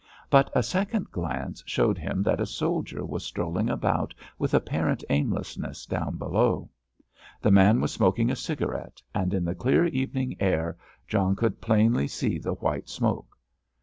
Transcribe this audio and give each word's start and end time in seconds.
But 0.31 0.49
a 0.55 0.63
second 0.63 1.11
glance 1.11 1.61
showed 1.67 1.99
him 1.99 2.23
that 2.23 2.41
a 2.41 2.45
soldier 2.47 3.05
was 3.05 3.23
strolling 3.23 3.69
about 3.69 4.15
with 4.39 4.55
apparent 4.55 5.03
aimlessness 5.11 5.85
down 5.85 6.17
below. 6.17 6.71
The 7.39 7.51
man 7.51 7.79
was 7.81 7.91
smoking 7.91 8.31
a 8.31 8.35
cigarette, 8.35 9.03
and 9.13 9.31
in 9.31 9.45
the 9.45 9.53
clear 9.53 9.85
evening 9.85 10.37
air 10.39 10.75
John 11.07 11.35
could 11.35 11.61
plainly 11.61 12.07
see 12.07 12.39
the 12.39 12.53
white 12.55 12.89
smoke. 12.89 13.37